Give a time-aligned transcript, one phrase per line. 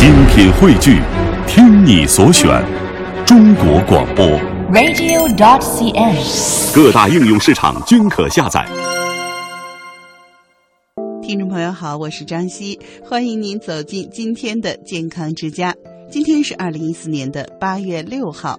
[0.00, 0.98] 精品汇聚，
[1.46, 2.48] 听你所选，
[3.26, 4.24] 中国广播。
[4.72, 6.74] radio.dot.cn，。
[6.74, 8.66] 各大应用市场均可下载。
[11.20, 15.74] 听众朋友好，我是张希，欢迎您走进今天的健康之家。
[16.10, 18.58] 今天是二零一四年的八月六号，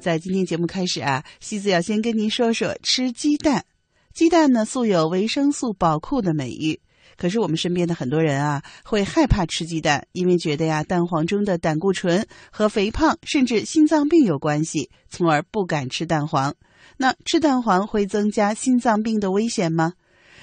[0.00, 3.64] 在今天节目开始啊，西子要先跟您说说吃鸡蛋。
[4.12, 6.80] 鸡蛋呢素有维生素宝库的美誉，
[7.20, 16.54] 可是我们身边的很多人啊会害怕吃鸡蛋，因为觉得呀蛋黄中的胆固醇和肥胖甚至心脏病有关系，从而不敢吃蛋黄。
[16.96, 19.92] 那吃蛋黄会增加心脏病的危险吗？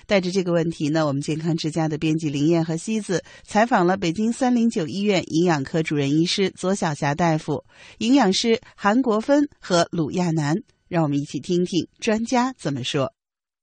[0.06, 7.66] 带着这个问题呢，我们健康之家的编辑林燕和西子采访了北京三零九医院营养科主任医师左晓霞大夫、
[7.98, 13.12] 营养师韩国芬和鲁亚楠，让我们一起听听专家怎么说。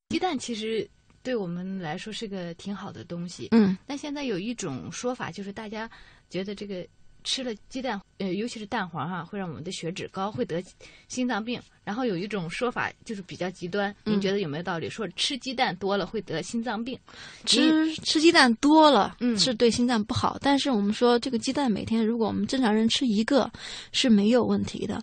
[0.09, 0.90] 鸡蛋其实
[1.24, 5.91] 对我们来说是个挺好的东西，嗯，但现在有一种说法，就是大家
[6.28, 6.87] 觉得这个
[7.24, 10.63] 吃了鸡蛋，呃，尤其是蛋黄哈、会让我们的血脂高，会得
[11.09, 11.59] 心脏病。
[11.82, 14.88] 然后有一种说法就是比较极端，您觉得有没有道理？
[14.90, 16.98] 说吃鸡蛋多了会得心脏病。
[17.46, 20.38] 吃吃鸡蛋多了，嗯是对心脏不好。
[20.43, 23.51] 但是我们说，这个鸡蛋每天如果我们正常人吃一个
[23.93, 25.02] 是没有问题的。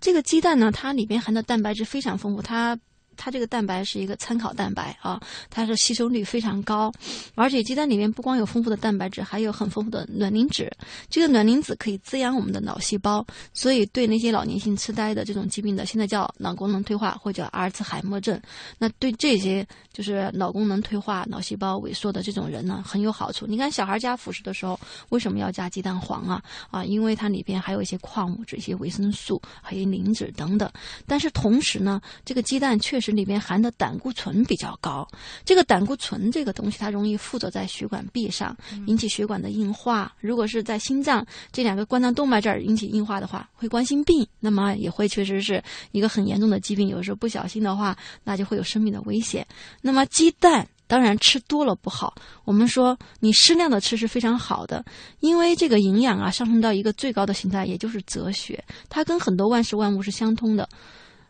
[0.00, 2.78] 这个鸡蛋呢，它里面含的蛋白质非常丰富，它。
[3.18, 6.90] 它这个蛋白是一个参考蛋白啊，它的吸收率非常高，
[7.34, 10.72] 而且鸡蛋里面不光有丰富的蛋白质，还有很丰富的卵磷脂。
[11.10, 18.40] 这个卵磷脂可以滋养我们的脑细胞，所以对那些老年性痴呆的这种疾病的，现在叫脑功能退化或者阿尔茨海默症，
[18.78, 23.46] 那对这些就是脑功能退化、脑细胞萎缩的这种人呢，很有好处。
[23.46, 26.42] 你看小孩加辅食的时候，为什么要加鸡蛋黄啊？
[26.70, 30.70] 啊，因为它里边还有一些矿物质、一些维生素，还有磷脂等等。
[31.06, 35.06] 但是同时呢，这个鸡蛋确实里面含的胆固醇比较高。
[35.44, 38.56] 这个胆固醇这个东西，它容易附着在血管壁上，
[38.86, 40.12] 引起血管的硬化。
[40.20, 46.88] 如果是在心脏这两个冠状动脉这儿引起硬化的话，会冠心病，那么也会确实是一个很严重的疾病。
[46.88, 49.46] 有时候不小心的话，那就会有生命的危险。
[49.80, 50.68] 那么鸡蛋。
[50.90, 52.14] 当然，吃多了不好。
[52.46, 54.82] 我们说，你适量的吃是非常好的，
[55.20, 60.66] 因为这个营养啊上升到一个最高的形态，也就是哲学，它跟很多万事万物是相通的，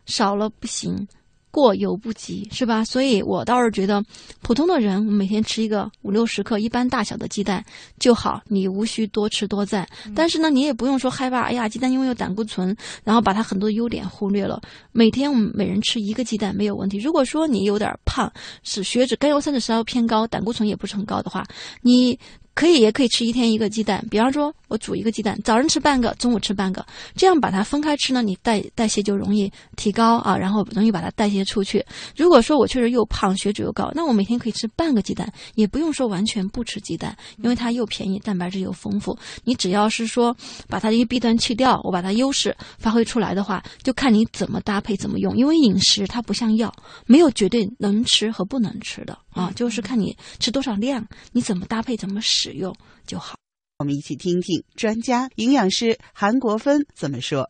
[0.05, 1.05] 少了不行。
[1.51, 2.83] 过犹不及，是吧？
[2.83, 4.03] 所以我倒是觉得，
[4.41, 7.63] 普通的人我们每天吃一个五六十克一般大小的鸡蛋
[7.97, 9.87] 就好，你无需多吃多占。
[10.15, 14.61] 但是呢，你也不用说害怕，哎呀，鸡蛋因为有胆固醇，然后把它很多优点忽略了。
[14.91, 16.97] 每天我们每人吃一个鸡蛋没有问题。
[16.97, 18.31] 如果说你有点胖，
[18.63, 21.43] 是血脂、甘油三酯稍微偏高，胆固醇也不是很高的话，
[21.81, 22.17] 你。
[22.59, 24.05] 可以，也可以吃一天一个鸡蛋。
[24.11, 31.81] 比方说，我煮一个鸡蛋，早上吃半个，中午吃半个，这样把它分开吃呢，你代代谢就容易提高啊，然后容易把它代谢出去。
[32.17, 39.17] 如果说我确实又胖，血脂又高，那我每天可以吃半个鸡蛋，也不用说完全不吃鸡蛋，因为它又便宜，蛋白质又丰富。
[39.45, 40.35] 你只要是说
[40.67, 45.33] 把它这些弊端去掉，我把它优势发挥出来的话，就看你怎么搭配，怎么用。
[45.37, 46.69] 因为饮食它不像药，
[47.05, 52.75] 没有绝对能吃和不能吃的啊，就是看你吃多少量，你怎么搭配，怎么使用
[53.05, 53.35] 就好。
[53.77, 57.49] 我们一起听听专家营养师韩国芬怎么说。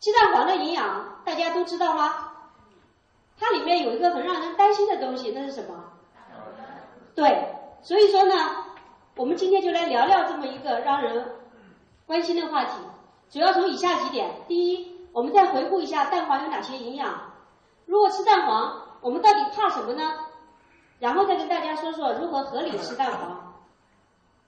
[0.00, 2.32] 鸡蛋黄的营养大家都知道吗？
[3.38, 5.84] 它里面有一个很让人担心的东西，那是什么？
[7.14, 8.34] 对，所以说呢，
[9.14, 11.30] 我们今天就来聊聊这么一个让人
[12.06, 12.72] 关心的话题。
[13.30, 17.32] 主要从以下几点：第一，我们再回顾一下蛋黄有哪些营养。
[17.86, 20.02] 如果吃蛋黄，我们到底怕什么呢？
[20.98, 23.54] 然后再跟大家说说如何合理吃蛋黄。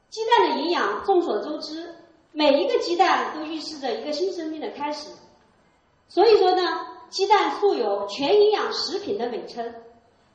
[0.09, 1.94] 鸡蛋的营养众所周知，
[2.33, 5.11] 每一个鸡蛋都预示着一个新生命的开始。
[6.09, 6.62] 所以说呢，
[7.09, 9.75] 鸡蛋素有全营养食品的美称。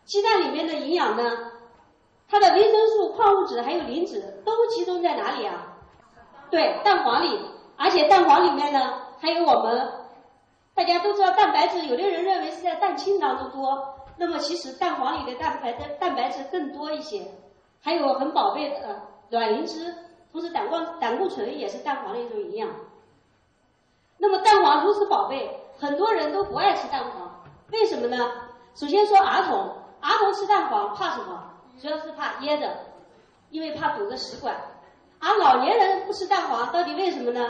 [0.06, 1.52] 鸡蛋里面的营养呢，
[2.30, 5.76] 它的维生素、矿物质还有磷脂都集中在哪里啊？
[6.50, 7.40] 对，蛋黄里。
[7.76, 9.92] 而且蛋黄里面呢，还有我们
[10.74, 17.28] 大家都知道蛋白质，有的人认为是在蛋清当中多，那么其实蛋黄里的蛋白的蛋白质更多一些，
[17.82, 19.02] 还有很宝贝的。
[19.32, 19.94] 卵磷脂，
[20.32, 22.70] 同时胆固胆固醇也是蛋黄的一种营养。
[24.20, 28.32] 那么蛋黄如此宝贝，很多人都不爱吃蛋黄，为什么呢？
[28.76, 29.58] 首先说儿童，
[30.00, 31.52] 儿童吃蛋黄怕什么？
[31.82, 32.72] 主要是怕噎着，
[33.50, 34.56] 因为怕堵着食管。
[35.20, 37.50] 而老年人不吃蛋黄，到底为什么呢？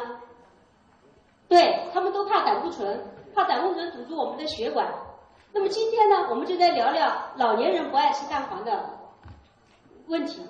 [1.49, 4.87] 对他们都怕胆固醇，怕胆固醇堵住我们的血管。
[5.55, 8.89] 那么今天呢，我们就来聊聊老年人不爱吃蛋黄的
[10.07, 10.45] 问题。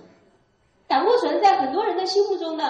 [0.87, 2.63] 胆固醇在很多人的心目中呢，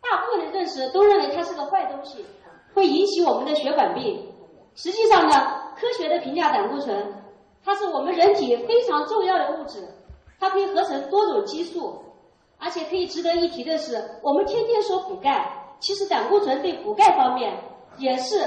[0.00, 2.26] 大部分的认识都认为它是个坏东西，
[2.74, 4.32] 会引起我们的血管病。
[4.74, 7.22] 实际上呢，科学的评价胆固醇，
[7.64, 9.86] 它是我们人体非常重要的物质，
[10.40, 12.02] 它可以合成多种激素，
[12.58, 17.62] 而且可以值得一提的是，我们天天说补钙，其实胆固醇对补钙方面
[17.96, 18.44] 也是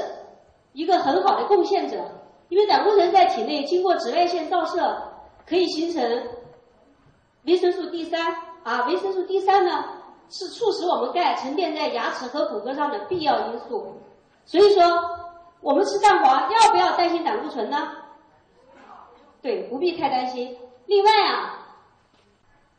[0.74, 2.19] 一个很好的贡献者。
[2.54, 5.12] 因为胆固醇在体内经过紫外线照射，
[5.44, 6.24] 可以形成
[7.46, 9.84] 维生素 D 三啊，维生素 D 三呢
[10.30, 14.00] 是促使我们钙沉淀在牙齿和骨骼上的必要因素。
[14.46, 14.84] 所以说，
[15.62, 17.90] 我们吃蛋黄要不要担心胆固醇呢？
[19.42, 20.56] 对，不必太担心。
[20.86, 21.60] 另外啊。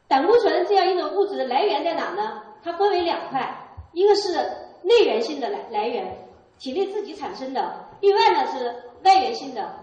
[0.06, 2.42] 胆固醇这样一种物质的来源在哪呢？
[2.62, 4.34] 它分为两块，一个是
[4.82, 6.16] 内源性的来来源，
[6.60, 7.60] 体内自己产生的；
[8.00, 9.74] 另外呢是外源性的，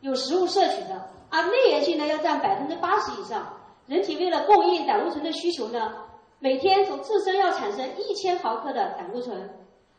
[0.00, 1.10] 有食物摄取的。
[1.30, 3.54] 而内源性呢要占百分之八十以上。
[3.86, 5.92] 人体为了供应胆固醇的需求呢，
[6.38, 9.50] 每天从自身要产生一千毫克的胆固醇，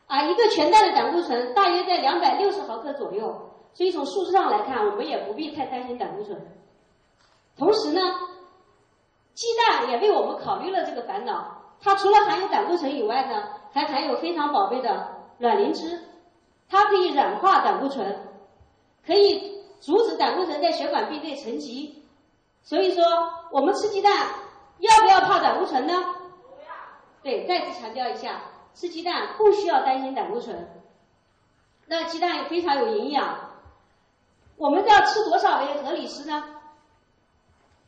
[0.06, 3.50] 啊，一个全蛋的胆固醇大约在两百六十毫克左右。
[3.74, 6.40] 所以从数字上来看，我们也不必太担心胆固醇。
[7.56, 8.00] 同时呢。
[9.34, 15.96] 鸡蛋也为我们考虑了这个烦恼，它除了含有胆固醇以外呢，还含有非常宝贝的卵磷脂，
[16.68, 18.18] 它可以软化胆固醇，
[19.08, 22.04] 可以阻止胆固醇在血管壁内沉积。
[22.62, 23.02] 所以说，
[23.50, 24.28] 我们吃鸡蛋
[24.80, 25.94] 要不要怕胆固醇呢？
[27.22, 28.42] 对，再次强调一下，
[28.74, 30.68] 吃鸡蛋不需要担心胆固醇。
[31.86, 33.52] 那鸡蛋也非常有营养，
[34.58, 36.44] 我们要吃多少为合理吃呢？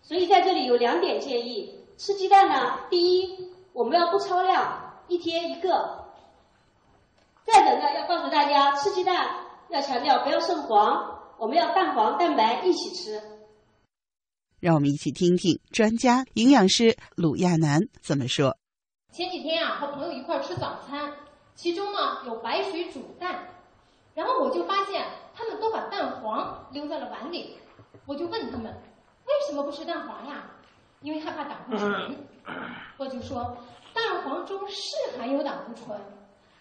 [0.01, 5.69] 所以在这里有两点建议：吃鸡蛋呢，第一，我们要不超量，一天一个；
[7.45, 13.23] 再者呢，要告诉大家，吃鸡蛋要强调不要剩黄，我们要蛋黄蛋白一起吃。
[14.59, 18.57] 让我们一起听听专家营养师鲁亚楠怎么说。
[19.13, 21.13] 前几天啊，和朋友一块儿吃早餐，
[21.55, 23.49] 其中呢有白水煮蛋，
[24.15, 27.57] 然后我就发现他们都把蛋黄留在了碗里，
[28.07, 28.73] 我就问他们。
[29.25, 30.51] 为什么不吃蛋黄呀？
[31.01, 32.27] 因为害怕胆固醇。
[32.99, 33.57] 我就说，
[33.95, 35.99] 蛋黄中是含有胆固醇，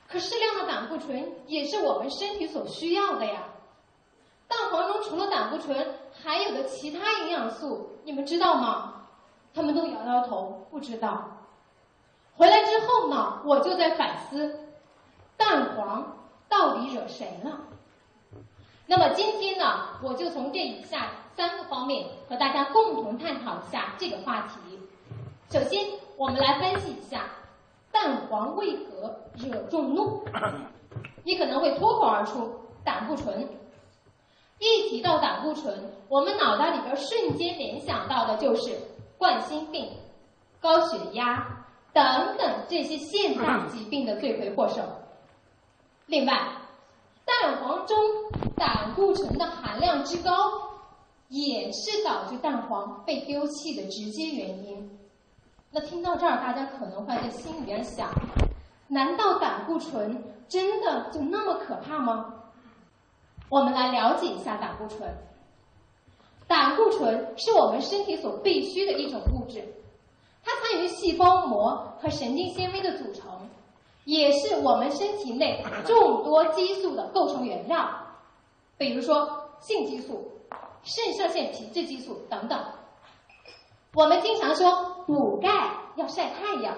[0.10, 3.44] 可适量的胆固醇也是我们身体所需要的呀。
[4.48, 9.06] 蛋黄中除了胆固醇，还有的其他营养素，你们知道吗？
[9.54, 11.38] 他们都摇摇头，不知道。
[12.36, 14.60] 回来之后呢，我就在反思，
[15.38, 16.18] 蛋黄
[16.48, 17.62] 到底惹谁了？
[18.88, 21.12] 那么今天呢，我就从这以下。
[21.36, 24.78] 三个方面和大家共同探讨一下这个话题。
[25.50, 27.30] 首先，我们来分析一下
[27.92, 30.24] 蛋黄为何惹众怒。
[31.24, 32.50] 你可能会脱口而出
[32.84, 33.48] 胆固醇。
[34.60, 38.76] 一提到胆固醇，我们脑袋里边瞬间联想到的就是
[39.18, 39.90] 冠心病、
[40.60, 42.04] 高血压等
[42.38, 44.82] 等这些现代疾病的罪魁祸首。
[46.08, 46.58] 另外，
[47.26, 47.98] 蛋黄中
[48.56, 50.32] 胆固醇的含量之高。
[51.32, 54.99] 也是导致蛋黄被丢弃的直接原因。
[55.72, 58.10] 那听到这儿，大家可能会在心里边想：
[58.88, 62.34] 难道胆固醇真的就那么可怕吗？
[63.50, 65.08] 我们来了解一下胆固醇。
[66.48, 69.64] 胆固醇是我们身体所必需的一种物质，
[70.44, 73.48] 它参与细胞膜和神经纤维的组成，
[74.06, 77.88] 也是我们身体内众多激素的构成原料，
[78.78, 80.32] 比如说性激素。
[80.82, 82.58] 肾上腺皮质激素等等，
[83.94, 85.50] 我们经常说补钙
[85.96, 86.78] 要晒太阳，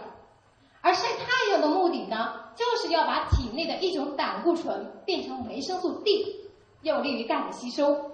[0.80, 6.50] 而晒太阳的目的呢，就是要把体内的一种胆固醇变成维生素 D，
[6.82, 8.12] 有利于钙的吸收。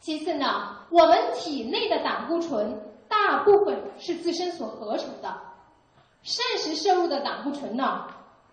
[0.00, 5.36] 其次呢，我们体内的胆固醇大部分是自身所合成的，
[6.22, 8.06] 膳食摄入的胆固醇呢，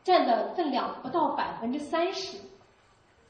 [0.03, 2.37] 占的分量不到百分之三十，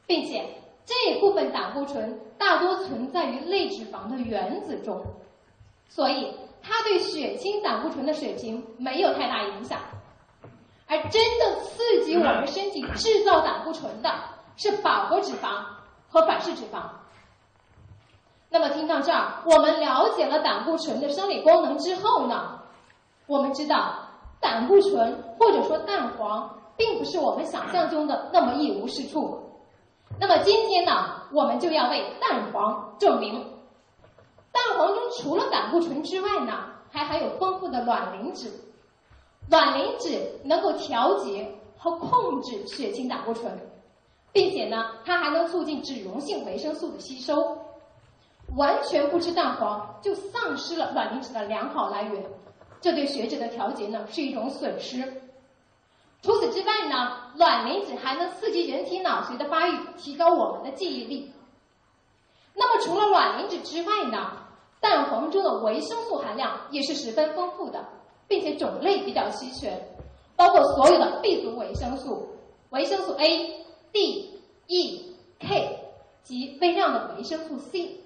[0.06, 0.56] 并且。
[0.86, 5.00] 这一部分胆固醇大多存在于类脂肪的原子中，
[5.90, 9.78] 所以它对血清胆固醇的水平没有太大影响。
[10.86, 14.10] 而真正刺激我们身体制造胆固醇的
[14.56, 15.62] 是饱和脂肪
[16.08, 16.82] 和反式脂肪。
[18.48, 22.60] 那么听到这儿，我们了解了胆固醇的生理功能之后呢，
[23.26, 23.94] 我们知道
[24.40, 29.38] 胆固醇或者说蛋黄并不是我们想象中的那么一无是处。
[30.18, 33.46] 那么今天呢，我们就要为蛋黄证明，
[34.52, 38.50] 蛋黄中除了胆固醇之外呢，还含有丰富的卵磷脂。
[39.48, 43.58] 卵磷脂能够调节和控制血清胆固醇，
[44.32, 47.58] 并且呢，它还能促进脂溶性维生素的吸收。
[48.56, 52.24] 完全不吃蛋黄，就丧失了卵磷脂的良好来源，
[52.80, 55.22] 这对血脂的调节呢，是一种损失。
[56.22, 61.32] 除此之外呢，卵磷脂还能刺激人体脑髓的发育，提高我们的记忆力。
[62.54, 64.32] 那么除了卵磷脂之外呢，
[64.80, 67.86] 蛋黄中的维生素含量也是十分丰富的，
[68.26, 69.80] 并且种类比较齐全，
[70.36, 72.28] 包括所有的 B 族维生素、
[72.70, 75.78] 维生素 A、D、E、K
[76.22, 77.98] 及微量的维生素 C。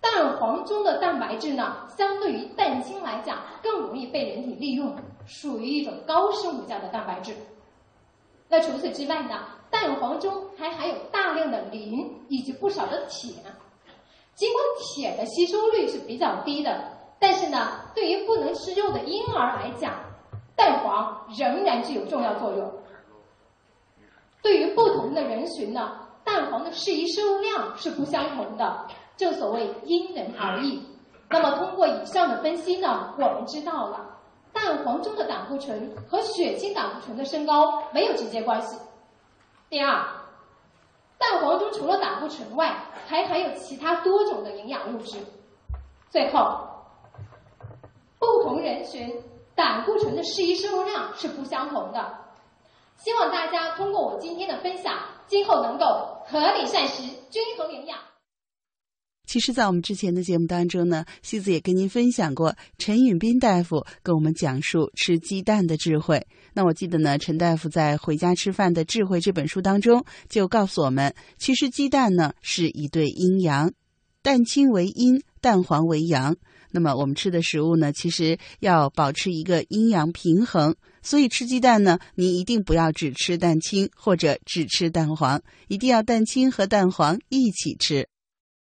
[0.00, 4.94] 蛋黄中的蛋白质呢，相对于蛋清来讲，更容易被人体利用，
[5.26, 7.34] 属于一种高生物价的蛋白质。
[8.48, 13.32] 那除此之外呢，蛋黄中还含有大量的磷以及不少的铁。
[14.34, 19.94] 尽管铁的吸收率是比较低的，但是呢，对于不能吃肉的婴儿来讲，
[20.54, 22.72] 蛋黄仍然具有重要作用。
[24.42, 28.86] 对于不同的人群呢，蛋黄的适宜摄入量是不相同的。
[29.16, 30.82] 正所谓因人而异。
[31.30, 34.18] 那么通过以上的分析呢，我们知道了
[34.52, 38.76] 蛋黄中的胆固醇和血清胆固醇的升高没有直接关系。
[39.68, 40.06] 第二，
[41.18, 42.76] 蛋黄中除了胆固醇外，
[43.08, 45.18] 还含有其他多种的营养物质。
[46.08, 46.68] 最后，
[48.18, 49.22] 不同人群
[49.54, 52.18] 胆固醇的适宜摄入量是不相同的。
[52.96, 54.94] 希望大家通过我今天的分享，
[55.26, 55.84] 今后能够
[56.26, 57.98] 合理膳食，均衡营养。
[59.26, 66.26] 其实，在我们之前的节目当中呢，西子也跟您分享过陈允斌大夫跟我们讲述吃鸡蛋的智慧。
[66.54, 73.72] 那我记得呢，陈大夫在《回家吃饭的智慧》这本书当中就告诉我们，其实鸡蛋呢是一对阴阳，
[74.22, 76.36] 蛋清为阴，蛋黄为阳。
[76.70, 80.76] 那么我们吃的食物呢，其实要保持一个阴阳平衡。
[81.02, 88.08] 所以吃鸡蛋呢，你一定不要只吃蛋清或者只吃蛋黄，一定要蛋清和蛋黄一起吃。